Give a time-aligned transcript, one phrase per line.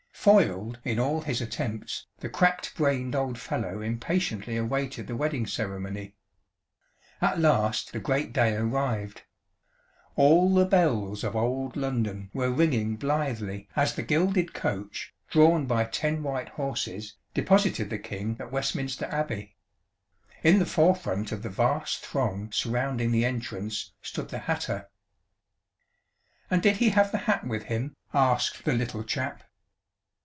[0.21, 6.13] Foiled in all his attempts, the cracked brained old fellow impatiently awaited the wedding ceremony.
[7.19, 9.23] At last the great day arrived.
[10.15, 15.85] All the bells of old London were ringing blithely as the gilded coach, drawn by
[15.85, 19.55] ten white horses, deposited the King at Westminster Abbey.
[20.43, 24.87] In the forefront of the vast throng surrounding the entrance stood the hatter."
[26.51, 29.41] "And did he have the hat with him?" asked the Little Chap.